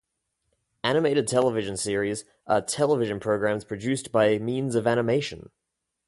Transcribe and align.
Animated 0.83 1.27
television 1.27 1.77
series 1.77 2.25
are 2.47 2.59
television 2.63 3.19
programs 3.19 3.63
produced 3.63 4.11
by 4.11 4.39
means 4.39 4.73
of 4.73 4.87
animation. 4.87 5.51